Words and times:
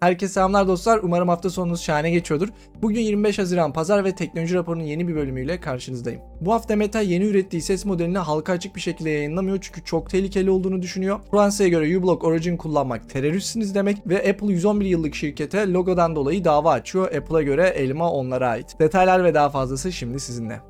Herkese 0.00 0.32
selamlar 0.32 0.68
dostlar. 0.68 1.00
Umarım 1.02 1.28
hafta 1.28 1.50
sonunuz 1.50 1.82
şahane 1.82 2.10
geçiyordur. 2.10 2.48
Bugün 2.82 3.00
25 3.00 3.38
Haziran 3.38 3.72
Pazar 3.72 4.04
ve 4.04 4.14
Teknoloji 4.14 4.54
Raporu'nun 4.54 4.82
yeni 4.82 5.08
bir 5.08 5.14
bölümüyle 5.14 5.60
karşınızdayım. 5.60 6.20
Bu 6.40 6.52
hafta 6.52 6.76
Meta 6.76 7.00
yeni 7.00 7.24
ürettiği 7.24 7.62
ses 7.62 7.84
modelini 7.84 8.18
halka 8.18 8.52
açık 8.52 8.76
bir 8.76 8.80
şekilde 8.80 9.10
yayınlamıyor 9.10 9.58
çünkü 9.60 9.84
çok 9.84 10.10
tehlikeli 10.10 10.50
olduğunu 10.50 10.82
düşünüyor. 10.82 11.20
Fransa'ya 11.30 11.68
göre 11.68 11.98
uBlock 11.98 12.24
Origin 12.24 12.56
kullanmak 12.56 13.10
teröristsiniz 13.10 13.74
demek 13.74 14.06
ve 14.06 14.30
Apple 14.30 14.52
111 14.52 14.84
yıllık 14.86 15.14
şirkete 15.14 15.72
logodan 15.72 16.16
dolayı 16.16 16.44
dava 16.44 16.72
açıyor. 16.72 17.14
Apple'a 17.14 17.42
göre 17.42 17.66
elma 17.66 18.12
onlara 18.12 18.48
ait. 18.48 18.80
Detaylar 18.80 19.24
ve 19.24 19.34
daha 19.34 19.50
fazlası 19.50 19.92
şimdi 19.92 20.20
sizinle. 20.20 20.60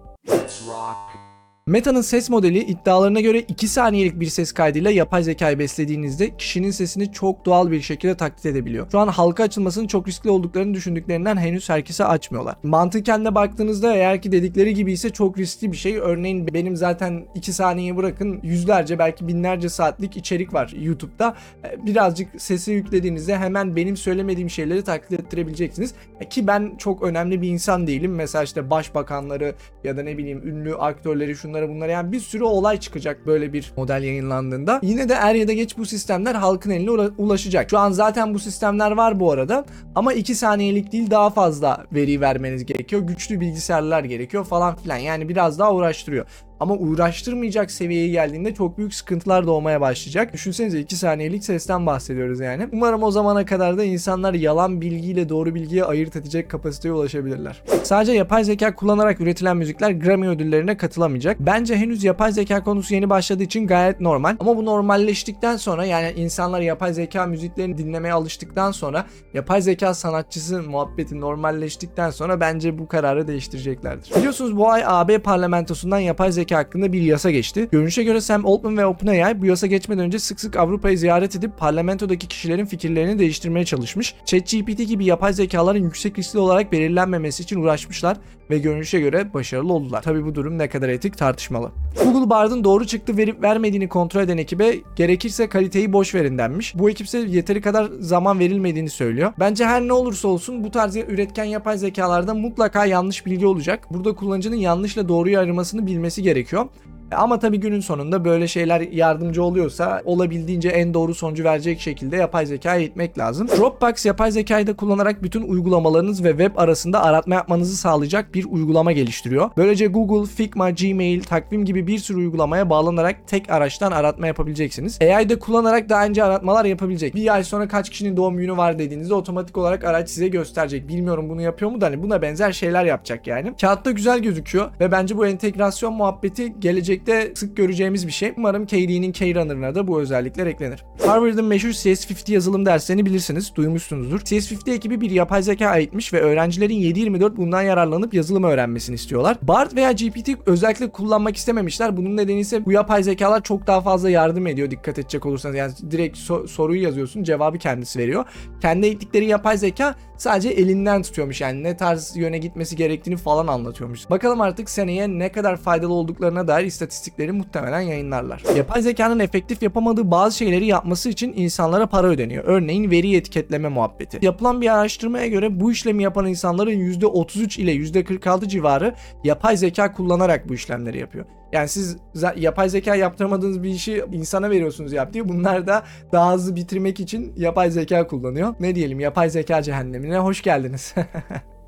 Meta'nın 1.67 2.01
ses 2.01 2.31
modeli 2.31 2.59
iddialarına 2.59 3.21
göre 3.21 3.41
2 3.41 3.69
saniyelik 3.69 4.21
bir 4.21 4.27
ses 4.27 4.53
kaydıyla 4.53 4.91
yapay 4.91 5.23
zekayı 5.23 5.59
beslediğinizde 5.59 6.37
kişinin 6.37 6.71
sesini 6.71 7.13
çok 7.13 7.45
doğal 7.45 7.71
bir 7.71 7.81
şekilde 7.81 8.15
taklit 8.15 8.47
edebiliyor. 8.47 8.91
Şu 8.93 8.99
an 8.99 9.09
halka 9.09 9.43
açılmasının 9.43 9.87
çok 9.87 10.09
riskli 10.09 10.31
olduklarını 10.31 10.75
düşündüklerinden 10.75 11.37
henüz 11.37 11.69
herkese 11.69 12.05
açmıyorlar. 12.05 12.57
Mantıken 12.63 13.25
de 13.25 13.35
baktığınızda 13.35 13.95
eğer 13.95 14.23
ki 14.23 14.33
dedikleri 14.33 14.75
gibi 14.75 14.93
ise 14.93 15.11
çok 15.11 15.39
riskli 15.39 15.73
bir 15.73 15.77
şey. 15.77 15.97
Örneğin 15.97 16.55
benim 16.55 16.77
zaten 16.77 17.25
2 17.35 17.53
saniye 17.53 17.97
bırakın 17.97 18.41
yüzlerce 18.43 18.99
belki 18.99 19.29
binlerce 19.29 19.69
saatlik 19.69 20.17
içerik 20.17 20.55
var 20.55 20.75
YouTube'da. 20.81 21.37
E, 21.65 21.87
Birazcık 21.87 22.29
sesi 22.43 22.73
yüklediğinizde 22.73 23.39
hemen 23.39 23.77
benim 23.77 23.97
söylemediğim 23.97 24.51
şeyleri 24.51 24.85
taklit 24.85 25.21
ettirebileceksiniz. 25.21 25.95
E, 26.21 26.29
Ki 26.29 26.47
ben 26.47 26.73
çok 26.79 27.03
önemli 27.03 27.43
bir 27.43 27.49
insan 27.49 27.87
değilim. 27.87 28.15
Mesela 28.15 28.45
işte 28.45 28.71
başbakanları 28.71 29.55
ya 29.85 29.97
da 29.97 30.03
ne 30.03 30.19
bileyim 30.19 30.49
ünlü 30.49 30.75
aktörleri 30.75 31.37
şunları 31.51 31.69
bunları 31.69 31.91
yani 31.91 32.13
bir 32.13 32.21
sürü 32.21 32.45
olay 32.45 32.81
çıkacak 32.81 33.27
böyle 33.27 33.53
bir 33.53 33.73
model 33.77 34.03
yayınlandığında. 34.03 34.81
Yine 34.83 35.09
de 35.09 35.15
er 35.15 35.35
ya 35.35 35.49
da 35.49 35.53
geç 35.53 35.79
bu 35.79 35.87
sistemler 35.87 36.35
halkın 36.35 36.71
eline 36.71 36.91
ula- 36.91 37.13
ulaşacak. 37.19 37.71
Şu 37.71 37.79
an 37.79 37.91
zaten 37.93 38.35
bu 38.35 38.39
sistemler 38.39 38.91
var 38.91 39.21
bu 39.21 39.33
arada 39.33 39.65
ama 39.95 40.13
2 40.13 40.35
saniyelik 40.35 40.93
değil 40.93 41.11
daha 41.11 41.31
fazla 41.31 41.85
veri 41.93 42.21
vermeniz 42.21 42.67
gerekiyor. 42.67 43.03
Güçlü 43.03 43.41
bilgisayarlar 43.41 44.05
gerekiyor 44.05 44.45
falan 44.45 44.77
filan. 44.77 44.97
Yani 44.97 45.29
biraz 45.29 45.59
daha 45.59 45.75
uğraştırıyor. 45.75 46.27
Ama 46.61 46.75
uğraştırmayacak 46.75 47.71
seviyeye 47.71 48.09
geldiğinde 48.09 48.55
çok 48.55 48.79
büyük 48.79 48.95
sıkıntılar 48.95 49.47
doğmaya 49.47 49.81
başlayacak. 49.81 50.33
Düşünsenize 50.33 50.81
2 50.81 50.97
saniyelik 50.97 51.45
sesten 51.45 51.87
bahsediyoruz 51.87 52.41
yani. 52.41 52.69
Umarım 52.73 53.03
o 53.03 53.11
zamana 53.11 53.45
kadar 53.45 53.79
da 53.79 53.85
insanlar 53.85 54.35
yalan 54.35 54.81
bilgiyle 54.81 55.29
doğru 55.29 55.55
bilgiyi 55.55 55.85
ayırt 55.85 56.17
edecek 56.17 56.51
kapasiteye 56.51 56.95
ulaşabilirler. 56.95 57.63
Sadece 57.83 58.13
yapay 58.13 58.45
zeka 58.45 58.75
kullanarak 58.75 59.21
üretilen 59.21 59.57
müzikler 59.57 59.91
Grammy 59.91 60.29
ödüllerine 60.29 60.77
katılamayacak. 60.77 61.41
Bence 61.41 61.77
henüz 61.77 62.05
yapay 62.05 62.33
zeka 62.33 62.65
konusu 62.65 62.95
yeni 62.95 63.11
başladığı 63.11 63.43
için 63.43 63.67
gayet 63.67 64.01
normal. 64.01 64.37
Ama 64.41 64.57
bu 64.57 64.65
normalleştikten 64.65 65.57
sonra 65.57 65.85
yani 65.85 66.13
insanlar 66.17 66.61
yapay 66.61 66.93
zeka 66.93 67.27
müziklerini 67.27 67.79
dinlemeye 67.79 68.15
alıştıktan 68.15 68.73
sonra 68.73 69.07
yapay 69.35 69.63
zeka 69.63 69.95
sanatçısı 69.95 70.63
muhabbeti 70.63 71.21
normalleştikten 71.21 72.11
sonra 72.11 72.41
bence 72.41 72.79
bu 72.79 72.89
kararı 72.89 73.29
değiştireceklerdir. 73.29 74.17
Biliyorsunuz 74.17 74.57
bu 74.57 74.71
ay 74.71 74.83
AB 74.87 75.19
parlamentosundan 75.19 75.99
yapay 75.99 76.33
zeka 76.33 76.50
hakkında 76.55 76.93
bir 76.93 77.03
yasa 77.03 77.31
geçti. 77.31 77.69
Görünüşe 77.73 78.03
göre 78.05 78.21
Sam 78.21 78.47
Altman 78.47 78.77
ve 78.77 78.87
OpenAI 78.87 79.41
bu 79.43 79.47
yasa 79.47 79.67
geçmeden 79.67 80.05
önce 80.05 80.19
sık 80.19 80.41
sık 80.41 80.57
Avrupa'yı 80.57 80.99
ziyaret 80.99 81.37
edip 81.37 81.59
parlamentodaki 81.59 82.29
kişilerin 82.29 82.65
fikirlerini 82.65 83.19
değiştirmeye 83.19 83.65
çalışmış. 83.65 84.15
ChatGPT 84.25 84.89
gibi 84.89 85.05
yapay 85.05 85.33
zekaların 85.33 85.85
yüksek 85.85 86.19
riskli 86.19 86.39
olarak 86.39 86.73
belirlenmemesi 86.73 87.43
için 87.43 87.61
uğraşmışlar 87.61 88.17
ve 88.51 88.59
görünüşe 88.59 89.01
göre 89.01 89.35
başarılı 89.35 89.73
oldular. 89.73 90.03
Tabi 90.03 90.25
bu 90.25 90.35
durum 90.35 90.59
ne 90.59 90.69
kadar 90.69 90.89
etik 90.89 91.19
tartışmalı. 91.19 91.73
Google 92.05 92.31
Bard'ın 92.31 92.65
doğru 92.65 92.87
çıktı 92.87 93.17
verip 93.17 93.43
vermediğini 93.43 93.89
kontrol 93.89 94.21
eden 94.21 94.39
ekibe 94.39 94.75
gerekirse 94.97 95.49
kaliteyi 95.49 95.93
boş 95.93 96.15
verin 96.15 96.39
denmiş. 96.39 96.79
Bu 96.79 96.91
ekipse 96.91 97.19
yeteri 97.19 97.61
kadar 97.61 97.91
zaman 98.01 98.39
verilmediğini 98.39 98.91
söylüyor. 98.91 99.33
Bence 99.39 99.65
her 99.65 99.83
ne 99.83 99.93
olursa 99.93 100.29
olsun 100.29 100.65
bu 100.65 100.71
tarz 100.71 100.97
üretken 100.97 101.45
yapay 101.45 101.79
zekalarda 101.79 102.35
mutlaka 102.35 102.87
yanlış 102.87 103.27
bilgi 103.27 103.47
olacak. 103.47 103.87
Burada 103.91 104.15
kullanıcının 104.15 104.57
yanlışla 104.57 105.09
doğruyu 105.09 105.39
ayırmasını 105.39 105.87
bilmesi 105.87 106.23
gerekiyor. 106.23 106.40
gerekiyor. 106.41 106.69
Ama 107.17 107.39
tabii 107.39 107.61
günün 107.61 107.81
sonunda 107.81 108.25
böyle 108.25 108.49
şeyler 108.49 108.81
yardımcı 108.81 109.43
oluyorsa 109.43 110.03
olabildiğince 110.05 110.69
en 110.69 110.95
doğru 110.95 111.15
sonucu 111.15 111.45
verecek 111.45 111.81
şekilde 111.81 112.17
yapay 112.17 112.47
zeka 112.47 112.77
eğitmek 112.77 113.19
lazım. 113.19 113.49
Dropbox 113.49 114.07
yapay 114.07 114.31
zekayı 114.31 114.67
da 114.67 114.77
kullanarak 114.77 115.23
bütün 115.23 115.43
uygulamalarınız 115.43 116.25
ve 116.25 116.31
web 116.31 116.57
arasında 116.57 117.03
aratma 117.03 117.35
yapmanızı 117.35 117.77
sağlayacak 117.77 118.35
bir 118.35 118.45
uygulama 118.45 118.93
geliştiriyor. 118.93 119.51
Böylece 119.57 119.87
Google, 119.87 120.33
Figma, 120.33 120.71
Gmail, 120.71 121.23
takvim 121.23 121.65
gibi 121.65 121.87
bir 121.87 121.99
sürü 121.99 122.19
uygulamaya 122.19 122.71
bağlanarak 122.71 123.17
tek 123.27 123.51
araçtan 123.51 123.93
aratma 123.93 124.27
yapabileceksiniz. 124.27 124.99
AI 125.03 125.29
de 125.29 125.39
kullanarak 125.39 125.89
daha 125.89 126.05
önce 126.05 126.25
aratmalar 126.25 126.65
yapabilecek. 126.65 127.15
Bir 127.15 127.35
ay 127.35 127.45
sonra 127.45 127.69
kaç 127.69 127.91
kişinin 127.91 128.17
doğum 128.17 128.37
günü 128.37 128.57
var 128.57 128.79
dediğinizde 128.79 129.15
otomatik 129.15 129.59
olarak 129.59 129.85
araç 129.85 130.11
size 130.11 130.29
gösterecek. 130.29 130.89
Bilmiyorum 130.89 131.29
bunu 131.29 131.43
yapıyor 131.43 131.71
mu 131.71 131.81
da 131.81 131.87
hani 131.87 132.03
buna 132.03 132.23
benzer 132.23 132.53
şeyler 132.53 132.85
yapacak 132.85 133.27
yani. 133.27 133.53
Kağıtta 133.61 133.91
güzel 133.91 134.19
gözüküyor 134.19 134.71
ve 134.81 134.93
bence 134.93 135.17
bu 135.17 135.27
entegrasyon 135.27 135.95
muhabbeti 135.95 136.61
gelecekte 137.07 137.41
sık 137.41 137.57
göreceğimiz 137.57 138.07
bir 138.07 138.13
şey. 138.13 138.33
Umarım 138.37 138.67
KD'nin 138.67 139.13
K-Runner'ına 139.13 139.75
da 139.75 139.87
bu 139.89 140.01
özellikler 140.01 140.47
eklenir. 140.47 140.85
Harvard'ın 141.07 141.45
meşhur 141.45 141.69
CS50 141.69 142.33
yazılım 142.33 142.67
derslerini 142.67 143.07
bilirsiniz, 143.07 143.53
duymuşsunuzdur. 143.55 144.21
CS50 144.21 144.75
ekibi 144.75 145.01
bir 145.01 145.11
yapay 145.11 145.43
zeka 145.43 145.67
aitmiş 145.67 146.13
ve 146.13 146.21
öğrencilerin 146.21 146.75
7-24 146.75 147.37
bundan 147.37 147.63
yararlanıp 147.63 148.15
yazılım 148.15 148.45
öğrenmesini 148.45 148.95
istiyorlar. 148.95 149.37
BART 149.43 149.75
veya 149.75 149.93
GPT 149.93 150.29
özellikle 150.47 150.91
kullanmak 150.91 151.37
istememişler. 151.37 151.97
Bunun 151.97 152.17
nedeni 152.17 152.41
ise 152.41 152.65
bu 152.65 152.73
yapay 152.73 153.03
zekalar 153.03 153.43
çok 153.43 153.67
daha 153.67 153.81
fazla 153.81 154.11
yardım 154.11 154.47
ediyor 154.47 154.71
dikkat 154.71 154.99
edecek 154.99 155.27
olursanız. 155.27 155.57
Yani 155.57 155.73
direkt 155.91 156.19
so- 156.19 156.49
soruyu 156.49 156.83
yazıyorsun, 156.83 157.23
cevabı 157.23 157.59
kendisi 157.59 157.99
veriyor. 157.99 158.25
Kendi 158.63 158.87
eğittikleri 158.87 159.27
yapay 159.27 159.59
zeka 159.59 159.95
sadece 160.17 160.49
elinden 160.49 161.03
tutuyormuş 161.03 161.41
yani 161.41 161.63
ne 161.63 161.77
tarz 161.77 162.17
yöne 162.17 162.39
gitmesi 162.39 162.77
gerektiğini 162.77 163.17
falan 163.17 163.47
anlatıyormuş. 163.47 164.11
Bakalım 164.11 164.41
artık 164.41 164.71
seneye 164.71 165.09
ne 165.09 165.33
kadar 165.33 165.57
faydalı 165.57 165.93
olduklarına 165.93 166.49
dair 166.49 166.67
istatistikleri 166.91 167.33
muhtemelen 167.33 167.81
yayınlarlar. 167.81 168.43
Yapay 168.57 168.83
zekanın 168.83 169.19
efektif 169.19 169.63
yapamadığı 169.63 170.11
bazı 170.11 170.37
şeyleri 170.37 170.67
yapması 170.67 171.09
için 171.09 171.33
insanlara 171.37 171.87
para 171.87 172.07
ödeniyor. 172.07 172.45
Örneğin 172.47 172.91
veri 172.91 173.17
etiketleme 173.17 173.69
muhabbeti. 173.69 174.19
Yapılan 174.23 174.61
bir 174.61 174.75
araştırmaya 174.75 175.27
göre 175.27 175.61
bu 175.61 175.73
işlemi 175.73 176.03
yapan 176.03 176.27
insanların 176.27 176.71
%33 176.71 177.61
ile 177.61 177.75
%46 177.75 178.49
civarı 178.49 178.95
yapay 179.25 179.57
zeka 179.57 179.93
kullanarak 179.93 180.49
bu 180.49 180.55
işlemleri 180.55 180.99
yapıyor. 180.99 181.25
Yani 181.53 181.69
siz 181.69 181.97
yapay 182.37 182.69
zeka 182.69 182.95
yaptıramadığınız 182.95 183.63
bir 183.63 183.69
işi 183.69 184.05
insana 184.13 184.51
veriyorsunuz 184.51 184.93
yap 184.93 185.13
diye. 185.13 185.29
Bunlar 185.29 185.67
da 185.67 185.83
daha 186.13 186.33
hızlı 186.33 186.57
bitirmek 186.57 187.01
için 187.01 187.33
yapay 187.37 187.71
zeka 187.71 188.07
kullanıyor. 188.07 188.55
Ne 188.61 188.75
diyelim 188.75 189.01
yapay 189.01 189.31
zeka 189.31 189.63
cehennemine 189.63 190.19
hoş 190.19 190.43
geldiniz. 190.43 190.95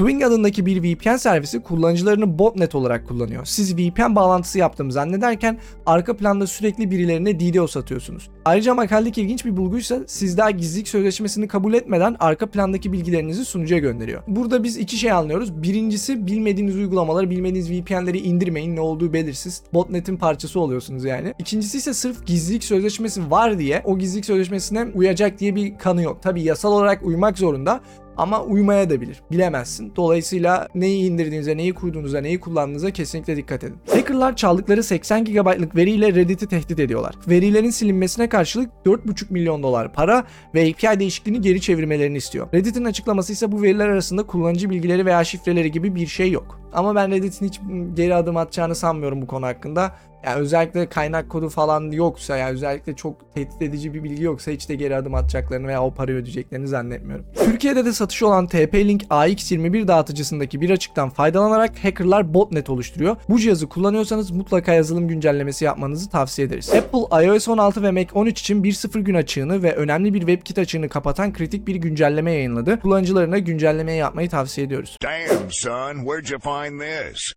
Swing 0.00 0.22
adındaki 0.22 0.66
bir 0.66 0.82
VPN 0.82 1.16
servisi 1.16 1.62
kullanıcılarını 1.62 2.38
botnet 2.38 2.74
olarak 2.74 3.08
kullanıyor. 3.08 3.44
Siz 3.44 3.76
VPN 3.76 4.14
bağlantısı 4.14 4.58
yaptığımı 4.58 4.92
zannederken 4.92 5.58
arka 5.86 6.16
planda 6.16 6.46
sürekli 6.46 6.90
birilerine 6.90 7.40
DDoS 7.40 7.76
atıyorsunuz. 7.76 8.30
Ayrıca 8.44 8.74
makalede 8.74 9.20
ilginç 9.20 9.44
bir 9.44 9.56
bulguysa 9.56 10.00
siz 10.06 10.38
daha 10.38 10.50
gizlilik 10.50 10.88
sözleşmesini 10.88 11.48
kabul 11.48 11.74
etmeden 11.74 12.16
arka 12.20 12.50
plandaki 12.50 12.92
bilgilerinizi 12.92 13.44
sunucuya 13.44 13.80
gönderiyor. 13.80 14.22
Burada 14.28 14.64
biz 14.64 14.76
iki 14.76 14.96
şey 14.96 15.12
anlıyoruz. 15.12 15.62
Birincisi 15.62 16.26
bilmediğiniz 16.26 16.76
uygulamaları, 16.76 17.30
bilmediğiniz 17.30 17.70
VPN'leri 17.70 18.18
indirmeyin. 18.18 18.76
Ne 18.76 18.80
olduğu 18.80 19.12
belirsiz. 19.12 19.62
Botnet'in 19.74 20.16
parçası 20.16 20.60
oluyorsunuz 20.60 21.04
yani. 21.04 21.34
İkincisi 21.38 21.78
ise 21.78 21.94
sırf 21.94 22.26
gizlilik 22.26 22.64
sözleşmesi 22.64 23.30
var 23.30 23.58
diye 23.58 23.82
o 23.84 23.98
gizlilik 23.98 24.24
sözleşmesine 24.24 24.86
uyacak 24.94 25.38
diye 25.38 25.54
bir 25.54 25.78
kanı 25.78 26.02
yok. 26.02 26.22
Tabi 26.22 26.42
yasal 26.42 26.72
olarak 26.72 27.02
uymak 27.02 27.38
zorunda 27.38 27.80
ama 28.20 28.42
uymaya 28.42 28.90
da 28.90 29.00
bilir. 29.00 29.22
Bilemezsin. 29.30 29.92
Dolayısıyla 29.96 30.68
neyi 30.74 31.10
indirdiğinize, 31.10 31.56
neyi 31.56 31.74
kurduğunuza, 31.74 32.20
neyi 32.20 32.40
kullandığınıza 32.40 32.90
kesinlikle 32.90 33.36
dikkat 33.36 33.64
edin. 33.64 33.76
Hackerlar 33.90 34.36
çaldıkları 34.36 34.82
80 34.82 35.24
GB'lık 35.24 35.76
veriyle 35.76 36.14
Reddit'i 36.14 36.46
tehdit 36.46 36.80
ediyorlar. 36.80 37.14
Verilerin 37.28 37.70
silinmesine 37.70 38.28
karşılık 38.28 38.70
4,5 38.86 39.32
milyon 39.32 39.62
dolar 39.62 39.92
para 39.92 40.24
ve 40.54 40.70
API 40.70 41.00
değişikliğini 41.00 41.40
geri 41.40 41.60
çevirmelerini 41.60 42.16
istiyor. 42.16 42.48
Reddit'in 42.54 42.84
açıklaması 42.84 43.32
ise 43.32 43.52
bu 43.52 43.62
veriler 43.62 43.88
arasında 43.88 44.22
kullanıcı 44.22 44.70
bilgileri 44.70 45.06
veya 45.06 45.24
şifreleri 45.24 45.72
gibi 45.72 45.94
bir 45.94 46.06
şey 46.06 46.30
yok. 46.30 46.59
Ama 46.72 46.94
ben 46.94 47.10
Reddit'in 47.10 47.46
hiç 47.46 47.60
geri 47.94 48.14
adım 48.14 48.36
atacağını 48.36 48.74
sanmıyorum 48.74 49.22
bu 49.22 49.26
konu 49.26 49.46
hakkında. 49.46 49.92
Yani 50.24 50.40
özellikle 50.40 50.88
kaynak 50.88 51.30
kodu 51.30 51.48
falan 51.48 51.90
yoksa 51.90 52.36
yani 52.36 52.52
özellikle 52.52 52.96
çok 52.96 53.34
tehdit 53.34 53.62
edici 53.62 53.94
bir 53.94 54.04
bilgi 54.04 54.22
yoksa 54.22 54.50
hiç 54.50 54.68
de 54.68 54.74
geri 54.74 54.96
adım 54.96 55.14
atacaklarını 55.14 55.68
veya 55.68 55.82
o 55.82 55.94
parayı 55.94 56.16
ödeyeceklerini 56.18 56.68
zannetmiyorum. 56.68 57.26
Türkiye'de 57.44 57.84
de 57.84 57.92
satışı 57.92 58.26
olan 58.26 58.46
TP-Link 58.46 59.06
AX21 59.06 59.88
dağıtıcısındaki 59.88 60.60
bir 60.60 60.70
açıktan 60.70 61.10
faydalanarak 61.10 61.84
hackerlar 61.84 62.34
botnet 62.34 62.70
oluşturuyor. 62.70 63.16
Bu 63.28 63.38
cihazı 63.38 63.68
kullanıyorsanız 63.68 64.30
mutlaka 64.30 64.72
yazılım 64.72 65.08
güncellemesi 65.08 65.64
yapmanızı 65.64 66.10
tavsiye 66.10 66.48
ederiz. 66.48 66.72
Apple 66.74 67.26
iOS 67.26 67.48
16 67.48 67.82
ve 67.82 67.90
Mac 67.90 68.08
13 68.14 68.40
için 68.40 68.62
1.0 68.62 69.00
gün 69.00 69.14
açığını 69.14 69.62
ve 69.62 69.74
önemli 69.74 70.14
bir 70.14 70.20
WebKit 70.20 70.58
açığını 70.58 70.88
kapatan 70.88 71.32
kritik 71.32 71.66
bir 71.66 71.74
güncelleme 71.74 72.32
yayınladı. 72.32 72.80
Kullanıcılarına 72.80 73.38
güncellemeyi 73.38 73.98
yapmayı 73.98 74.28
tavsiye 74.28 74.66
ediyoruz. 74.66 74.96
Damn, 75.02 75.50
son, 75.50 75.94
where'd 75.94 76.28
you 76.30 76.40
find? 76.40 76.59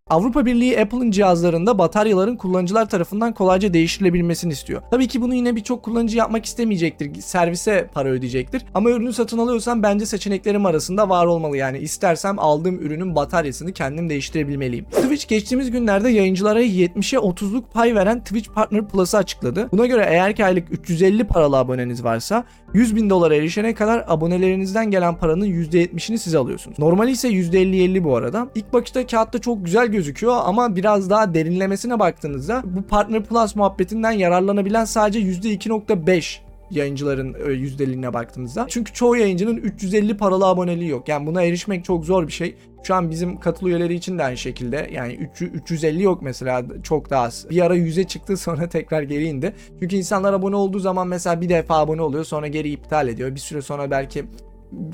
Avrupa 0.10 0.46
Birliği 0.46 0.80
Apple'ın 0.80 1.12
cihazlarında 1.12 1.78
bataryaların 1.78 2.36
kullanıcılar 2.36 2.90
tarafından 2.90 3.34
kolayca 3.34 3.74
değiştirilebilmesini 3.74 4.54
istiyor. 4.54 4.81
Tabii 4.92 5.08
ki 5.08 5.22
bunu 5.22 5.34
yine 5.34 5.56
birçok 5.56 5.84
kullanıcı 5.84 6.18
yapmak 6.18 6.46
istemeyecektir. 6.46 7.22
Servise 7.22 7.90
para 7.94 8.10
ödeyecektir. 8.10 8.66
Ama 8.74 8.90
ürünü 8.90 9.14
satın 9.14 9.38
alıyorsam 9.38 9.84
bence 9.84 10.06
seçeneklerim 10.06 10.66
arasında 10.66 11.10
var 11.10 11.25
olmalı. 11.25 11.58
Yani 11.58 11.78
istersem 11.78 12.40
aldığım 12.40 12.80
ürünün 12.80 13.16
bataryasını 13.16 13.74
kendim 13.74 14.10
değiştirebilmeliyim. 14.10 14.86
Twitch 14.86 15.28
geçtiğimiz 15.28 15.72
günlerde 15.72 16.10
yayıncılara 16.10 16.62
70'e 16.62 17.20
30'luk 17.20 17.64
pay 17.74 17.96
veren 17.96 18.24
Twitch 18.24 18.50
Partner 18.50 18.88
Plus'ı 18.88 19.18
açıkladı. 19.18 19.70
Buna 19.72 19.86
göre 19.86 20.06
eğer 20.10 20.36
ki 20.36 20.46
aylık 20.46 20.72
350 20.72 21.28
paralı 21.28 21.58
aboneniz 21.58 22.04
varsa 22.04 22.46
100 22.74 22.96
bin 22.96 23.10
dolara 23.10 23.36
erişene 23.36 23.74
kadar 23.74 24.06
abonelerinizden 24.08 24.92
gelen 24.92 25.16
paranın 25.16 25.46
%70'ini 25.46 26.18
siz 26.18 26.36
alıyorsunuz. 26.36 26.80
Normali 26.80 27.12
ise 27.12 27.30
%50-50 27.30 28.04
bu 28.04 28.16
arada. 28.16 28.48
İlk 28.56 28.74
bakışta 28.74 29.08
kağıtta 29.08 29.40
çok 29.40 29.66
güzel 29.66 29.88
gözüküyor 29.88 30.36
ama 30.46 30.75
biraz 30.75 31.10
daha 31.10 31.34
derinlemesine 31.34 32.00
baktığınızda 32.00 32.64
bu 32.66 32.81
Partner 32.81 33.24
Plus 33.24 33.56
muhabbetinden 33.56 34.12
yararlanabilen 34.12 34.86
sadece 34.86 35.20
%2.5 35.20 36.52
yayıncıların 36.71 37.36
e, 37.48 37.51
yüzdeliğine 37.51 38.13
baktığınızda. 38.13 38.65
Çünkü 38.69 38.94
çoğu 38.94 39.18
yayıncının 39.18 39.57
350 39.57 40.18
paralı 40.18 40.45
aboneliği 40.45 40.89
yok. 40.89 41.07
Yani 41.07 41.27
buna 41.27 41.44
erişmek 41.44 41.86
çok 41.86 42.06
zor 42.06 42.27
bir 42.27 42.31
şey. 42.31 42.56
Şu 42.83 42.95
an 42.95 43.12
bizim 43.12 43.39
katıl 43.39 43.68
üyeleri 43.68 43.94
için 43.94 44.19
de 44.19 44.24
aynı 44.24 44.38
şekilde. 44.38 44.89
Yani 44.94 45.13
300, 45.13 45.54
350 45.54 46.04
yok 46.04 46.21
mesela 46.21 46.63
çok 46.83 47.10
daha 47.10 47.24
az. 47.24 47.45
Bir 47.50 47.65
ara 47.65 47.77
100'e 47.77 48.04
çıktı 48.04 48.38
sonra 48.44 48.69
tekrar 48.69 49.01
geri 49.01 49.25
indi. 49.25 49.54
Çünkü 49.80 49.95
insanlar 49.95 50.33
abone 50.33 50.56
olduğu 50.56 50.80
zaman 50.80 51.07
mesela 51.07 51.42
bir 51.42 51.50
defa 51.50 51.77
abone 51.77 52.01
oluyor 52.01 52.24
sonra 52.24 52.48
geri 52.48 52.69
iptal 52.69 53.07
ediyor. 53.07 53.36
Bir 53.36 53.39
süre 53.39 53.62
sonra 53.62 53.92
belki 53.92 54.25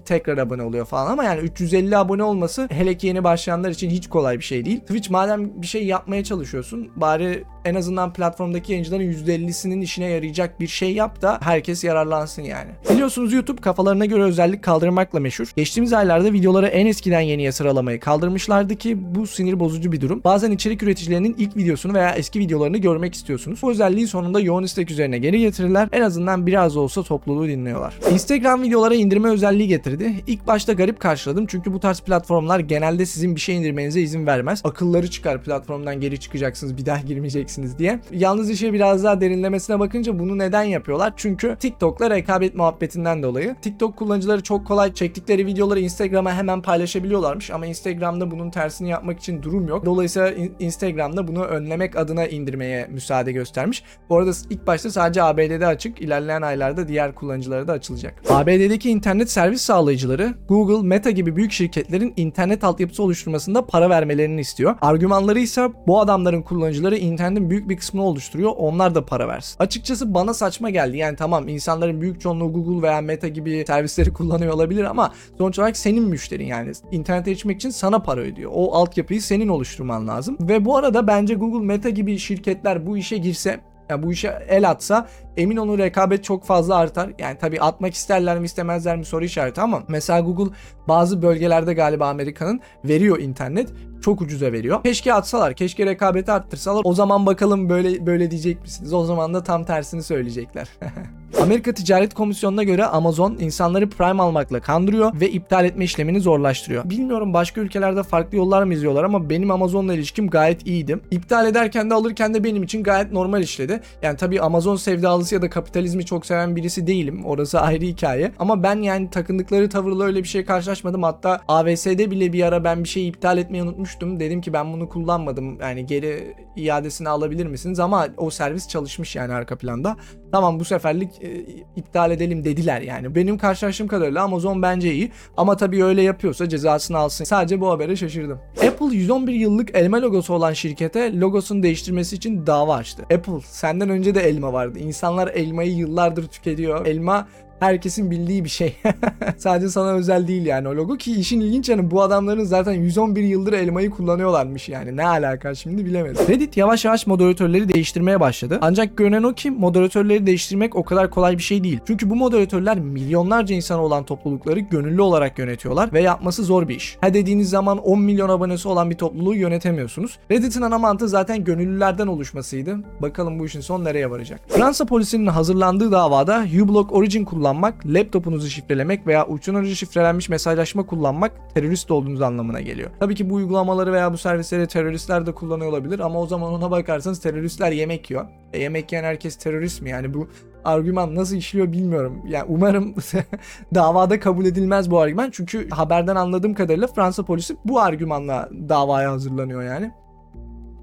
tekrar 0.05 0.37
abone 0.37 0.63
oluyor 0.63 0.85
falan 0.85 1.11
ama 1.11 1.23
yani 1.23 1.39
350 1.39 1.97
abone 1.97 2.23
olması 2.23 2.67
hele 2.71 2.97
ki 2.97 3.07
yeni 3.07 3.23
başlayanlar 3.23 3.69
için 3.69 3.89
hiç 3.89 4.09
kolay 4.09 4.37
bir 4.37 4.43
şey 4.43 4.65
değil. 4.65 4.79
Twitch 4.79 5.09
madem 5.09 5.61
bir 5.61 5.67
şey 5.67 5.85
yapmaya 5.85 6.23
çalışıyorsun 6.23 6.91
bari 6.95 7.43
en 7.65 7.75
azından 7.75 8.13
platformdaki 8.13 8.71
yayıncıların 8.71 9.03
%50'sinin 9.03 9.81
işine 9.81 10.05
yarayacak 10.05 10.59
bir 10.59 10.67
şey 10.67 10.93
yap 10.93 11.21
da 11.21 11.39
herkes 11.41 11.83
yararlansın 11.83 12.41
yani. 12.41 12.69
Biliyorsunuz 12.89 13.33
YouTube 13.33 13.61
kafalarına 13.61 14.05
göre 14.05 14.23
özellik 14.23 14.63
kaldırmakla 14.63 15.19
meşhur. 15.19 15.51
Geçtiğimiz 15.55 15.93
aylarda 15.93 16.33
videoları 16.33 16.67
en 16.67 16.85
eskiden 16.85 17.21
yeniye 17.21 17.51
sıralamayı 17.51 17.99
kaldırmışlardı 17.99 18.75
ki 18.75 19.15
bu 19.15 19.27
sinir 19.27 19.59
bozucu 19.59 19.91
bir 19.91 20.01
durum. 20.01 20.21
Bazen 20.23 20.51
içerik 20.51 20.83
üreticilerinin 20.83 21.35
ilk 21.37 21.57
videosunu 21.57 21.93
veya 21.93 22.11
eski 22.11 22.39
videolarını 22.39 22.77
görmek 22.77 23.13
istiyorsunuz. 23.13 23.61
Bu 23.61 23.71
özelliği 23.71 24.07
sonunda 24.07 24.39
yoğun 24.39 24.63
istek 24.63 24.91
üzerine 24.91 25.17
geri 25.17 25.39
getirirler. 25.39 25.89
En 25.91 26.01
azından 26.01 26.47
biraz 26.47 26.77
olsa 26.77 27.03
topluluğu 27.03 27.47
dinliyorlar. 27.47 27.99
Instagram 28.11 28.61
videolara 28.61 28.95
indirme 28.95 29.29
özelliği 29.29 29.67
getirdi. 29.67 30.13
İlk 30.27 30.47
başta 30.47 30.73
garip 30.73 30.99
karşıladım 30.99 31.45
çünkü 31.45 31.73
bu 31.73 31.79
tarz 31.79 31.99
platformlar 31.99 32.59
genelde 32.59 33.05
sizin 33.05 33.35
bir 33.35 33.41
şey 33.41 33.57
indirmenize 33.57 34.01
izin 34.01 34.27
vermez. 34.27 34.61
Akılları 34.63 35.09
çıkar 35.09 35.43
platformdan 35.43 36.01
geri 36.01 36.19
çıkacaksınız 36.19 36.77
bir 36.77 36.85
daha 36.85 37.01
girmeyeceksiniz 37.01 37.48
diye. 37.57 37.99
Yalnız 38.11 38.49
işe 38.49 38.73
biraz 38.73 39.03
daha 39.03 39.21
derinlemesine 39.21 39.79
bakınca 39.79 40.19
bunu 40.19 40.37
neden 40.37 40.63
yapıyorlar? 40.63 41.13
Çünkü 41.15 41.55
TikTok'la 41.59 42.09
rekabet 42.09 42.55
muhabbetinden 42.55 43.23
dolayı. 43.23 43.55
TikTok 43.61 43.97
kullanıcıları 43.97 44.43
çok 44.43 44.67
kolay 44.67 44.93
çektikleri 44.93 45.45
videoları 45.45 45.79
Instagram'a 45.79 46.33
hemen 46.33 46.61
paylaşabiliyorlarmış 46.61 47.51
ama 47.51 47.65
Instagram'da 47.65 48.31
bunun 48.31 48.49
tersini 48.49 48.89
yapmak 48.89 49.19
için 49.19 49.43
durum 49.43 49.67
yok. 49.67 49.85
Dolayısıyla 49.85 50.31
in- 50.31 50.53
Instagram'da 50.59 51.27
bunu 51.27 51.43
önlemek 51.43 51.95
adına 51.95 52.25
indirmeye 52.27 52.87
müsaade 52.91 53.31
göstermiş. 53.31 53.83
Bu 54.09 54.17
arada 54.17 54.31
ilk 54.49 54.67
başta 54.67 54.91
sadece 54.91 55.23
ABD'de 55.23 55.67
açık, 55.67 56.01
ilerleyen 56.01 56.41
aylarda 56.41 56.87
diğer 56.87 57.15
kullanıcılara 57.15 57.67
da 57.67 57.71
açılacak. 57.71 58.23
ABD'deki 58.29 58.89
internet 58.89 59.31
servis 59.31 59.61
sağlayıcıları 59.61 60.33
Google, 60.47 60.87
Meta 60.87 61.11
gibi 61.11 61.35
büyük 61.35 61.51
şirketlerin 61.51 62.13
internet 62.17 62.63
altyapısı 62.63 63.03
oluşturmasında 63.03 63.65
para 63.65 63.89
vermelerini 63.89 64.41
istiyor. 64.41 64.75
Argümanları 64.81 65.39
ise 65.39 65.69
bu 65.87 65.99
adamların 65.99 66.41
kullanıcıları 66.41 66.97
internetin 67.39 67.49
büyük 67.49 67.69
bir 67.69 67.77
kısmını 67.77 68.05
oluşturuyor. 68.05 68.51
Onlar 68.57 68.95
da 68.95 69.05
para 69.05 69.27
versin. 69.27 69.55
Açıkçası 69.59 70.13
bana 70.13 70.33
saçma 70.33 70.69
geldi. 70.69 70.97
Yani 70.97 71.15
tamam 71.15 71.47
insanların 71.47 72.01
büyük 72.01 72.21
çoğunluğu 72.21 72.53
Google 72.53 72.81
veya 72.81 73.01
Meta 73.01 73.27
gibi 73.27 73.63
servisleri 73.67 74.13
kullanıyor 74.13 74.53
olabilir 74.53 74.83
ama 74.83 75.13
sonuç 75.37 75.59
olarak 75.59 75.77
senin 75.77 76.03
müşterin 76.03 76.45
yani. 76.45 76.71
İnternete 76.91 77.31
erişmek 77.31 77.57
için 77.57 77.69
sana 77.69 77.99
para 77.99 78.21
ödüyor. 78.21 78.51
O 78.53 78.73
altyapıyı 78.73 79.21
senin 79.21 79.47
oluşturman 79.47 80.07
lazım. 80.07 80.37
Ve 80.39 80.65
bu 80.65 80.77
arada 80.77 81.07
bence 81.07 81.35
Google, 81.35 81.65
Meta 81.65 81.89
gibi 81.89 82.17
şirketler 82.17 82.85
bu 82.85 82.97
işe 82.97 83.17
girse 83.17 83.59
yani 83.89 84.03
bu 84.03 84.11
işe 84.11 84.27
el 84.49 84.69
atsa 84.69 85.07
emin 85.39 85.57
olun 85.57 85.77
rekabet 85.77 86.23
çok 86.23 86.45
fazla 86.45 86.75
artar. 86.75 87.09
Yani 87.19 87.37
tabii 87.37 87.61
atmak 87.61 87.93
isterler 87.93 88.39
mi 88.39 88.45
istemezler 88.45 88.97
mi 88.97 89.05
soru 89.05 89.25
işareti 89.25 89.61
ama 89.61 89.83
mesela 89.87 90.19
Google 90.19 90.53
bazı 90.87 91.21
bölgelerde 91.21 91.73
galiba 91.73 92.09
Amerika'nın 92.09 92.59
veriyor 92.85 93.19
internet. 93.19 93.69
Çok 94.01 94.21
ucuza 94.21 94.51
veriyor. 94.51 94.83
Keşke 94.83 95.13
atsalar, 95.13 95.53
keşke 95.53 95.85
rekabeti 95.85 96.31
arttırsalar. 96.31 96.81
O 96.85 96.93
zaman 96.93 97.25
bakalım 97.25 97.69
böyle 97.69 98.05
böyle 98.05 98.31
diyecek 98.31 98.61
misiniz? 98.61 98.93
O 98.93 99.03
zaman 99.03 99.33
da 99.33 99.43
tam 99.43 99.63
tersini 99.63 100.03
söyleyecekler. 100.03 100.67
Amerika 101.41 101.73
Ticaret 101.73 102.13
Komisyonu'na 102.13 102.63
göre 102.63 102.85
Amazon 102.85 103.37
insanları 103.39 103.89
Prime 103.89 104.23
almakla 104.23 104.59
kandırıyor 104.59 105.21
ve 105.21 105.29
iptal 105.29 105.65
etme 105.65 105.83
işlemini 105.83 106.21
zorlaştırıyor. 106.21 106.89
Bilmiyorum 106.89 107.33
başka 107.33 107.61
ülkelerde 107.61 108.03
farklı 108.03 108.37
yollar 108.37 108.63
mı 108.63 108.73
izliyorlar 108.73 109.03
ama 109.03 109.29
benim 109.29 109.51
Amazon'la 109.51 109.93
ilişkim 109.93 110.29
gayet 110.29 110.67
iyiydi. 110.67 110.99
İptal 111.11 111.47
ederken 111.47 111.89
de 111.89 111.93
alırken 111.93 112.33
de 112.33 112.43
benim 112.43 112.63
için 112.63 112.83
gayet 112.83 113.11
normal 113.11 113.41
işledi. 113.41 113.81
Yani 114.01 114.17
tabii 114.17 114.41
Amazon 114.41 114.75
sevdalısı 114.75 115.28
ya 115.31 115.41
da 115.41 115.49
kapitalizmi 115.49 116.05
çok 116.05 116.25
seven 116.25 116.55
birisi 116.55 116.87
değilim. 116.87 117.25
Orası 117.25 117.59
ayrı 117.61 117.85
hikaye. 117.85 118.31
Ama 118.39 118.63
ben 118.63 118.75
yani 118.81 119.09
takındıkları 119.09 119.69
tavırla 119.69 120.03
öyle 120.03 120.23
bir 120.23 120.27
şey 120.27 120.45
karşılaşmadım. 120.45 121.03
Hatta 121.03 121.41
AVS'de 121.47 122.11
bile 122.11 122.33
bir 122.33 122.43
ara 122.43 122.63
ben 122.63 122.83
bir 122.83 122.89
şeyi 122.89 123.09
iptal 123.09 123.37
etmeyi 123.37 123.63
unutmuştum. 123.63 124.19
Dedim 124.19 124.41
ki 124.41 124.53
ben 124.53 124.73
bunu 124.73 124.89
kullanmadım. 124.89 125.59
Yani 125.61 125.85
geri 125.85 126.35
iadesini 126.55 127.09
alabilir 127.09 127.45
misiniz? 127.45 127.79
Ama 127.79 128.07
o 128.17 128.29
servis 128.29 128.67
çalışmış 128.67 129.15
yani 129.15 129.33
arka 129.33 129.57
planda. 129.57 129.97
Tamam 130.31 130.59
bu 130.59 130.65
seferlik 130.65 131.23
e, 131.23 131.45
iptal 131.75 132.11
edelim 132.11 132.45
dediler 132.45 132.81
yani. 132.81 133.15
Benim 133.15 133.37
karşılaştığım 133.37 133.87
kadarıyla 133.87 134.23
Amazon 134.23 134.61
bence 134.61 134.93
iyi. 134.93 135.11
Ama 135.37 135.57
tabii 135.57 135.83
öyle 135.83 136.01
yapıyorsa 136.01 136.49
cezasını 136.49 136.97
alsın. 136.97 137.23
Sadece 137.25 137.61
bu 137.61 137.69
habere 137.69 137.95
şaşırdım. 137.95 138.39
Apple 138.67 138.95
111 138.95 139.33
yıllık 139.33 139.75
elma 139.75 140.01
logosu 140.01 140.33
olan 140.33 140.53
şirkete 140.53 141.19
logosunu 141.19 141.63
değiştirmesi 141.63 142.15
için 142.15 142.47
dava 142.47 142.75
açtı. 142.75 143.03
Apple 143.03 143.41
senden 143.43 143.89
önce 143.89 144.15
de 144.15 144.21
elma 144.21 144.53
vardı. 144.53 144.79
İnsanlar 144.79 145.27
elmayı 145.27 145.71
yıllardır 145.71 146.27
tüketiyor. 146.27 146.85
Elma 146.85 147.27
herkesin 147.59 148.11
bildiği 148.11 148.43
bir 148.43 148.49
şey. 148.49 148.75
Sadece 149.37 149.69
sana 149.69 149.93
özel 149.93 150.27
değil 150.27 150.45
yani 150.45 150.67
o 150.67 150.75
logo 150.75 150.97
ki 150.97 151.13
işin 151.13 151.39
ilginç 151.39 151.69
yanı 151.69 151.91
bu 151.91 152.01
adamların 152.01 152.43
zaten 152.43 152.73
111 152.73 153.23
yıldır 153.23 153.53
elmayı 153.53 153.89
kullanıyorlarmış 153.89 154.69
yani. 154.69 154.97
Ne 154.97 155.07
alaka 155.07 155.55
şimdi 155.55 155.85
bilemedim. 155.85 156.27
Reddit 156.27 156.57
yavaş 156.57 156.85
yavaş 156.85 157.07
moderatörleri 157.07 157.73
değiştirmeye 157.73 158.19
başladı. 158.19 158.59
Ancak 158.61 158.97
görünen 158.97 159.23
o 159.23 159.33
ki 159.33 159.51
moderatörleri 159.51 160.25
değiştirmek 160.25 160.75
o 160.75 160.83
kadar 160.83 161.09
kolay 161.09 161.37
bir 161.37 161.43
şey 161.43 161.63
değil. 161.63 161.79
Çünkü 161.87 162.09
bu 162.09 162.15
moderatörler 162.15 162.79
milyonlarca 162.79 163.55
insan 163.55 163.79
olan 163.79 164.03
toplulukları 164.03 164.59
gönüllü 164.59 165.01
olarak 165.01 165.39
yönetiyorlar 165.39 165.93
ve 165.93 166.01
yapması 166.01 166.43
zor 166.43 166.67
bir 166.67 166.75
iş. 166.75 166.97
Ha 167.01 167.13
dediğiniz 167.13 167.49
zaman 167.49 167.77
10 167.77 168.01
milyon 168.01 168.29
abonesi 168.29 168.67
olan 168.67 168.89
bir 168.89 168.95
topluluğu 168.95 169.35
yönetemiyorsunuz. 169.35 170.19
Reddit'in 170.31 170.61
ana 170.61 170.77
mantığı 170.77 171.09
zaten 171.09 171.43
gönüllülerden 171.43 172.07
oluşmasıydı. 172.07 172.77
Bakalım 173.01 173.39
bu 173.39 173.45
işin 173.45 173.61
son 173.61 173.83
nereye 173.83 174.09
varacak. 174.09 174.39
Fransa 174.47 174.85
polisinin 174.85 175.27
hazırlandığı 175.27 175.91
davada 175.91 176.45
uBlock 176.61 176.93
Origin 176.93 177.25
kullanmak, 177.49 177.85
laptopunuzu 177.85 178.49
şifrelemek 178.49 179.07
veya 179.07 179.27
uçtan 179.27 179.63
şifrelenmiş 179.63 180.29
mesajlaşma 180.29 180.85
kullanmak 180.85 181.31
terörist 181.55 181.91
olduğunuz 181.91 182.21
anlamına 182.21 182.61
geliyor. 182.61 182.89
Tabii 182.99 183.15
ki 183.15 183.29
bu 183.29 183.33
uygulamaları 183.33 183.93
veya 183.93 184.13
bu 184.13 184.17
servisleri 184.17 184.67
teröristler 184.67 185.25
de 185.25 185.31
kullanıyor 185.31 185.69
olabilir 185.69 185.99
ama 185.99 186.19
o 186.19 186.27
zaman 186.27 186.53
ona 186.53 186.71
bakarsanız 186.71 187.19
teröristler 187.19 187.71
yemek 187.71 188.11
yiyor. 188.11 188.25
E, 188.53 188.59
yemek 188.59 188.91
yiyen 188.91 189.03
herkes 189.03 189.35
terörist 189.35 189.81
mi? 189.81 189.89
Yani 189.89 190.13
bu 190.13 190.29
argüman 190.65 191.15
nasıl 191.15 191.35
işliyor 191.35 191.71
bilmiyorum. 191.71 192.21
Yani 192.27 192.45
umarım 192.47 192.95
davada 193.75 194.19
kabul 194.19 194.45
edilmez 194.45 194.91
bu 194.91 194.99
argüman. 194.99 195.29
Çünkü 195.31 195.69
haberden 195.69 196.15
anladığım 196.15 196.53
kadarıyla 196.53 196.87
Fransa 196.87 197.23
polisi 197.23 197.55
bu 197.65 197.79
argümanla 197.79 198.49
davaya 198.69 199.11
hazırlanıyor 199.11 199.63
yani 199.63 199.91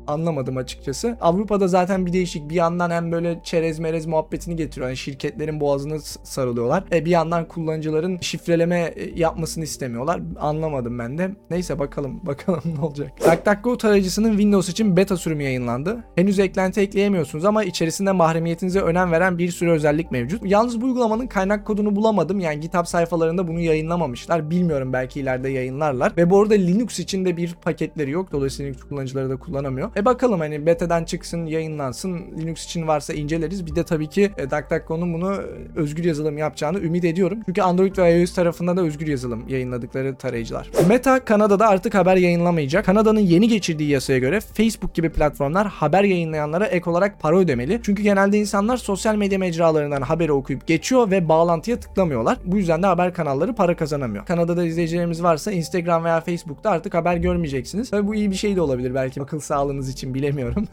anlamadım 0.07 0.57
açıkçası. 0.57 1.17
Avrupa'da 1.21 1.69
zaten 1.69 2.07
bir 2.07 2.13
değişik 2.13 2.51
bir 2.51 2.55
yandan 2.55 2.91
hem 2.91 3.13
böyle 3.13 3.41
çerez 3.45 3.79
merez 3.79 4.07
muhabbetini 4.07 4.57
getiriyor. 4.57 4.89
Yani 4.89 4.97
şirketlerin 4.97 5.61
boğazını 5.61 6.01
sarılıyorlar. 6.01 6.85
E 6.93 7.05
bir 7.05 7.11
yandan 7.11 7.49
kullanıcıların 7.49 8.19
şifreleme 8.21 8.81
e, 8.81 9.21
yapmasını 9.21 9.65
istemiyorlar. 9.65 10.21
Anlamadım 10.41 10.99
ben 10.99 11.19
de. 11.19 11.31
Neyse 11.51 11.79
bakalım 11.79 12.21
bakalım 12.27 12.63
ne 12.79 12.85
olacak. 12.85 13.13
DuckDuckGo 13.21 13.79
tarayıcısının 13.79 14.31
Windows 14.31 14.69
için 14.69 14.97
beta 14.97 15.17
sürümü 15.17 15.43
yayınlandı. 15.43 16.05
Henüz 16.15 16.39
eklenti 16.39 16.81
ekleyemiyorsunuz 16.81 17.45
ama 17.45 17.65
içerisinde 17.65 18.13
mahremiyetinize 18.13 18.81
önem 18.81 19.13
veren 19.13 19.39
bir 19.39 19.51
sürü 19.51 19.71
özellik 19.71 20.11
mevcut. 20.11 20.43
Yalnız 20.45 20.81
bu 20.81 20.87
uygulamanın 20.87 21.27
kaynak 21.27 21.67
kodunu 21.67 21.97
bulamadım. 21.97 22.41
Yani 22.41 22.61
GitHub 22.61 22.85
sayfalarında 22.85 23.49
bunu 23.49 23.61
yayınlamamışlar. 23.61 24.51
Bilmiyorum 24.51 24.93
belki 24.93 25.21
ileride 25.21 25.49
yayınlarlar. 25.49 26.13
Ve 26.17 26.31
bu 26.31 26.41
arada 26.41 26.55
Linux 26.55 26.99
için 26.99 27.25
de 27.25 27.37
bir 27.37 27.55
paketleri 27.55 28.11
yok. 28.11 28.33
Dolayısıyla 28.33 28.71
Linux 28.73 28.89
kullanıcıları 28.89 29.31
da 29.31 29.37
kullanamıyor. 29.37 29.91
E 29.97 30.05
bakalım 30.05 30.41
hani 30.41 30.67
beta'dan 30.67 31.05
çıksın, 31.05 31.47
yayınlansın. 31.47 32.21
Linux 32.39 32.65
için 32.65 32.87
varsa 32.87 33.15
inceleriz. 33.15 33.67
Bir 33.67 33.77
de 33.77 33.85
tabii 33.85 34.07
ki 34.07 34.31
e, 34.39 34.51
DuckDuckGo'nun 34.51 35.15
bunu 35.15 35.41
özgür 35.77 36.05
yazılım 36.05 36.39
yapacağını 36.39 36.81
ümit 36.81 37.05
ediyorum. 37.05 37.39
Çünkü 37.47 37.63
Android 37.63 37.99
ve 37.99 38.21
iOS 38.21 38.35
tarafında 38.35 38.77
da 38.77 38.81
özgür 38.81 39.07
yazılım 39.07 39.49
yayınladıkları 39.49 40.15
tarayıcılar. 40.15 40.71
Meta 40.89 41.25
Kanada'da 41.25 41.69
artık 41.69 41.95
haber 41.95 42.17
yayınlamayacak. 42.17 42.85
Kanada'nın 42.85 43.21
yeni 43.21 43.49
geçirdiği 43.49 43.91
yasaya 43.91 44.19
göre 44.19 44.41
Facebook 44.41 44.95
gibi 44.95 45.11
platformlar 45.11 45.67
haber 45.67 46.05
yayınlayanlara 46.05 46.67
ek 46.67 46.91
olarak 46.91 47.21
para 47.21 47.39
ödemeli. 47.39 47.81
Çünkü 47.83 48.03
genelde 48.03 48.39
insanlar 48.39 48.77
sosyal 48.77 49.17
medya 49.17 49.39
mecralarından 49.39 50.03
haberi 50.03 50.33
okuyup 50.33 50.67
geçiyor 50.67 51.11
ve 51.11 51.29
bağlantıya 51.29 51.81
tıklamıyorlar. 51.81 52.39
Bu 52.45 52.57
yüzden 52.57 52.83
de 52.83 52.87
haber 52.87 53.15
kanalları 53.15 53.55
para 53.55 53.77
kazanamıyor. 53.77 54.27
Kanada'da 54.27 54.65
izleyicilerimiz 54.65 55.23
varsa 55.23 55.53
Instagram 55.53 56.05
veya 56.05 56.21
Facebook'ta 56.21 56.71
artık 56.71 56.95
haber 56.95 57.17
görmeyeceksiniz. 57.17 57.91
Tabii 57.91 58.07
bu 58.07 58.15
iyi 58.15 58.31
bir 58.31 58.37
şey 58.37 58.57
de 58.57 58.61
olabilir 58.61 58.95
belki 58.95 59.23
akıl 59.23 59.41
sağlığınız 59.41 59.86
için 59.89 60.15
bilemiyorum. 60.15 60.69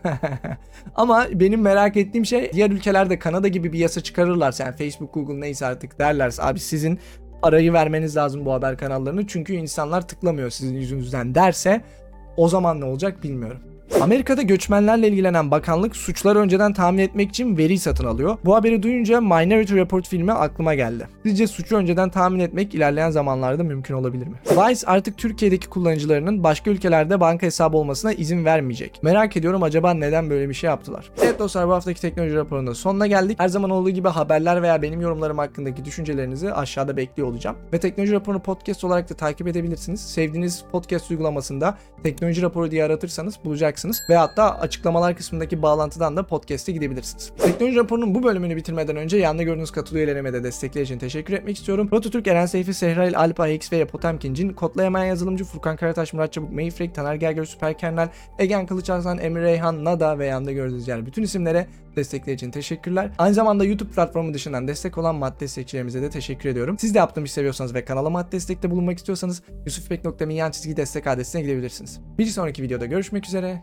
Ama 0.95 1.25
benim 1.33 1.61
merak 1.61 1.97
ettiğim 1.97 2.25
şey 2.25 2.51
diğer 2.53 2.69
ülkelerde 2.69 3.19
Kanada 3.19 3.47
gibi 3.47 3.73
bir 3.73 3.79
yasa 3.79 4.01
çıkarırlarsa 4.01 4.63
yani 4.63 4.75
Facebook, 4.75 5.13
Google 5.13 5.39
neyse 5.39 5.65
artık 5.65 5.99
derlerse 5.99 6.43
abi 6.43 6.59
sizin 6.59 6.99
parayı 7.41 7.73
vermeniz 7.73 8.17
lazım 8.17 8.45
bu 8.45 8.53
haber 8.53 8.77
kanallarını 8.77 9.27
çünkü 9.27 9.53
insanlar 9.53 10.07
tıklamıyor 10.07 10.49
sizin 10.49 10.75
yüzünüzden 10.75 11.35
derse 11.35 11.81
o 12.37 12.47
zaman 12.47 12.81
ne 12.81 12.85
olacak 12.85 13.23
bilmiyorum. 13.23 13.72
Amerika'da 14.01 14.41
göçmenlerle 14.41 15.07
ilgilenen 15.07 15.51
bakanlık 15.51 15.95
suçları 15.95 16.39
önceden 16.39 16.73
tahmin 16.73 16.97
etmek 16.97 17.29
için 17.29 17.57
veri 17.57 17.79
satın 17.79 18.05
alıyor. 18.05 18.37
Bu 18.45 18.55
haberi 18.55 18.83
duyunca 18.83 19.21
Minority 19.21 19.75
Report 19.75 20.07
filmi 20.07 20.31
aklıma 20.31 20.75
geldi. 20.75 21.07
Sizce 21.23 21.47
suçu 21.47 21.77
önceden 21.77 22.09
tahmin 22.09 22.39
etmek 22.39 22.75
ilerleyen 22.75 23.09
zamanlarda 23.09 23.63
mümkün 23.63 23.93
olabilir 23.93 24.27
mi? 24.27 24.35
Vice 24.51 24.87
artık 24.87 25.17
Türkiye'deki 25.17 25.69
kullanıcılarının 25.69 26.43
başka 26.43 26.71
ülkelerde 26.71 27.19
banka 27.19 27.45
hesabı 27.45 27.77
olmasına 27.77 28.13
izin 28.13 28.45
vermeyecek. 28.45 28.99
Merak 29.03 29.37
ediyorum 29.37 29.63
acaba 29.63 29.93
neden 29.93 30.29
böyle 30.29 30.49
bir 30.49 30.53
şey 30.53 30.67
yaptılar? 30.67 31.09
Evet 31.23 31.39
dostlar 31.39 31.67
bu 31.67 31.71
haftaki 31.71 32.01
teknoloji 32.01 32.35
raporunda 32.35 32.75
sonuna 32.75 33.07
geldik. 33.07 33.39
Her 33.39 33.47
zaman 33.47 33.69
olduğu 33.69 33.89
gibi 33.89 34.07
haberler 34.07 34.61
veya 34.61 34.81
benim 34.81 35.01
yorumlarım 35.01 35.37
hakkındaki 35.37 35.85
düşüncelerinizi 35.85 36.53
aşağıda 36.53 36.97
bekliyor 36.97 37.27
olacağım. 37.29 37.55
Ve 37.73 37.79
teknoloji 37.79 38.13
raporunu 38.13 38.41
podcast 38.41 38.83
olarak 38.83 39.09
da 39.09 39.13
takip 39.13 39.47
edebilirsiniz. 39.47 40.01
Sevdiğiniz 40.01 40.63
podcast 40.71 41.11
uygulamasında 41.11 41.77
teknoloji 42.03 42.41
raporu 42.41 42.71
diye 42.71 42.83
aratırsanız 42.83 43.35
bulacaksınız. 43.45 43.72
Ve 44.09 44.15
hatta 44.15 44.59
açıklamalar 44.59 45.15
kısmındaki 45.15 45.61
bağlantıdan 45.61 46.17
da 46.17 46.27
podcast'e 46.27 46.71
gidebilirsiniz. 46.71 47.31
Teknoloji 47.37 47.77
raporunun 47.77 48.15
bu 48.15 48.23
bölümünü 48.23 48.55
bitirmeden 48.55 48.95
önce 48.95 49.17
yanında 49.17 49.43
gördüğünüz 49.43 49.71
katıl 49.71 49.95
üyelerime 49.95 50.33
de 50.33 50.43
destekleri 50.43 50.83
için 50.83 50.97
teşekkür 50.99 51.33
etmek 51.33 51.57
istiyorum. 51.57 51.89
Rototürk, 51.91 52.27
Eren 52.27 52.45
Seyfi, 52.45 52.73
Sehrail, 52.73 53.17
Alp 53.17 53.39
AX 53.39 53.71
ve 53.71 53.85
Potemkincin, 53.85 54.49
Kodlayamayan 54.53 55.05
Yazılımcı, 55.05 55.43
Furkan 55.43 55.75
Karataş, 55.75 56.13
Murat 56.13 56.33
Çabuk, 56.33 56.51
Mayfrek, 56.53 56.95
Taner 56.95 57.15
Gerger, 57.15 57.45
Süper 57.45 57.77
Kernel, 57.77 58.09
Egen 58.39 58.65
Kılıç 58.65 58.89
Arslan, 58.89 59.17
Emre 59.17 59.43
Reyhan, 59.43 59.85
Nada 59.85 60.19
ve 60.19 60.25
yanında 60.25 60.51
gördüğünüz 60.51 60.87
yer 60.87 61.05
bütün 61.05 61.23
isimlere 61.23 61.67
destekleri 61.95 62.35
için 62.35 62.51
teşekkürler. 62.51 63.11
Aynı 63.17 63.33
zamanda 63.33 63.65
YouTube 63.65 63.91
platformu 63.91 64.33
dışından 64.33 64.67
destek 64.67 64.97
olan 64.97 65.15
madde 65.15 65.39
destekçilerimize 65.39 66.01
de 66.01 66.09
teşekkür 66.09 66.49
ediyorum. 66.49 66.79
Siz 66.79 66.93
de 66.93 66.97
yaptığım 66.97 67.23
işi 67.23 67.33
seviyorsanız 67.33 67.73
ve 67.73 67.85
kanala 67.85 68.09
madde 68.09 68.31
destekte 68.31 68.71
bulunmak 68.71 68.97
istiyorsanız 68.97 69.43
yusufbek.me 69.65 70.33
yan 70.33 70.51
çizgi 70.51 70.77
destek 70.77 71.07
adresine 71.07 71.41
gidebilirsiniz. 71.41 71.99
Bir 72.17 72.25
sonraki 72.25 72.63
videoda 72.63 72.85
görüşmek 72.85 73.27
üzere. 73.27 73.62